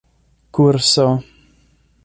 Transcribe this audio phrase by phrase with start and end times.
[0.53, 1.05] kurso